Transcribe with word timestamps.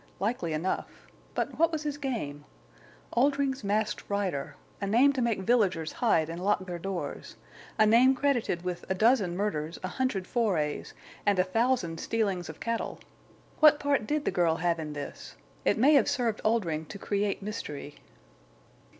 Likely 0.19 0.51
enough. 0.51 1.05
But 1.35 1.59
what 1.59 1.71
was 1.71 1.83
his 1.83 1.99
game? 1.99 2.43
Oldring's 3.13 3.63
Masked 3.63 4.03
Rider! 4.09 4.55
A 4.81 4.87
name 4.87 5.13
to 5.13 5.21
make 5.21 5.41
villagers 5.41 5.91
hide 5.91 6.27
and 6.27 6.43
lock 6.43 6.65
their 6.65 6.79
doors. 6.79 7.35
A 7.77 7.85
name 7.85 8.15
credited 8.15 8.63
with 8.63 8.83
a 8.89 8.95
dozen 8.95 9.37
murders, 9.37 9.77
a 9.83 9.87
hundred 9.87 10.25
forays, 10.25 10.95
and 11.23 11.37
a 11.37 11.43
thousand 11.43 11.99
stealings 11.99 12.49
of 12.49 12.59
cattle. 12.59 12.97
What 13.59 13.79
part 13.79 14.07
did 14.07 14.25
the 14.25 14.31
girl 14.31 14.55
have 14.55 14.79
in 14.79 14.93
this? 14.93 15.35
It 15.65 15.77
may 15.77 15.93
have 15.93 16.09
served 16.09 16.41
Oldring 16.43 16.87
to 16.87 16.97
create 16.97 17.43
mystery." 17.43 17.99